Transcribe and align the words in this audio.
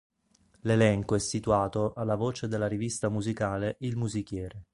L'elenco 0.61 1.13
è 1.13 1.19
situato 1.19 1.93
alla 1.93 2.15
voce 2.15 2.47
della 2.47 2.65
rivista 2.65 3.07
musicale 3.07 3.75
Il 3.81 3.97
Musichiere. 3.97 4.63